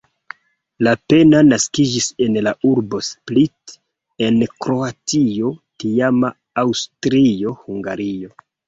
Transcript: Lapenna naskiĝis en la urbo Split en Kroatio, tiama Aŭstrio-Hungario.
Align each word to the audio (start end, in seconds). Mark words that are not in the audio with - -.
Lapenna 0.85 1.41
naskiĝis 1.49 2.07
en 2.27 2.39
la 2.47 2.55
urbo 2.71 3.03
Split 3.09 3.77
en 4.29 4.43
Kroatio, 4.55 5.55
tiama 5.85 6.37
Aŭstrio-Hungario. 6.67 8.39